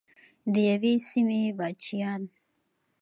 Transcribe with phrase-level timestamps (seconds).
[0.53, 2.21] د یوې سیمې بچیان.